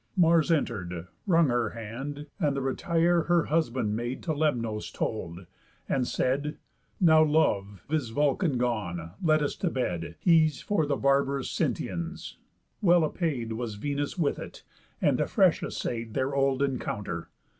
Mars 0.17 0.51
enter'd, 0.51 1.09
wrung 1.27 1.49
her 1.49 1.69
hand, 1.77 2.25
and 2.39 2.55
the 2.57 2.61
retire 2.63 3.21
Her 3.25 3.45
husband 3.45 3.95
made 3.95 4.23
to 4.23 4.33
Lemnos 4.33 4.89
told, 4.89 5.45
and 5.87 6.07
said; 6.07 6.57
"Now, 6.99 7.21
love, 7.23 7.83
is 7.87 8.09
Vulcan 8.09 8.57
gone, 8.57 9.11
let 9.21 9.43
us 9.43 9.55
to 9.57 9.69
bed, 9.69 10.15
He's 10.19 10.59
for 10.59 10.87
the 10.87 10.97
barbarous 10.97 11.49
Sintians." 11.55 12.37
Well 12.81 13.03
appay'd 13.03 13.53
Was 13.53 13.75
Venus 13.75 14.17
with 14.17 14.39
it; 14.39 14.63
and 15.03 15.21
afresh 15.21 15.61
assay'd 15.61 16.15
Their 16.15 16.33
old 16.33 16.63
encounter. 16.63 17.29